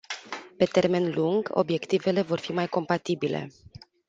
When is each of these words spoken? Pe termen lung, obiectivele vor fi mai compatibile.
Pe 0.57 0.65
termen 0.77 1.11
lung, 1.17 1.43
obiectivele 1.63 2.21
vor 2.21 2.39
fi 2.39 2.51
mai 2.51 2.67
compatibile. 2.67 3.49